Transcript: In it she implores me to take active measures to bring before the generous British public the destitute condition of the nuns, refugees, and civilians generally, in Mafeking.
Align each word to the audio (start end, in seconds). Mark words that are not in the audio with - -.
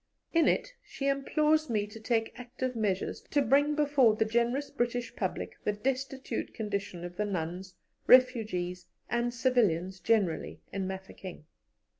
In 0.33 0.47
it 0.47 0.73
she 0.83 1.07
implores 1.07 1.69
me 1.69 1.85
to 1.85 1.99
take 1.99 2.31
active 2.35 2.75
measures 2.75 3.21
to 3.29 3.39
bring 3.39 3.75
before 3.75 4.15
the 4.15 4.25
generous 4.25 4.71
British 4.71 5.15
public 5.15 5.57
the 5.63 5.73
destitute 5.73 6.55
condition 6.55 7.05
of 7.05 7.17
the 7.17 7.25
nuns, 7.25 7.75
refugees, 8.07 8.87
and 9.11 9.31
civilians 9.31 9.99
generally, 9.99 10.59
in 10.73 10.87
Mafeking. 10.87 11.45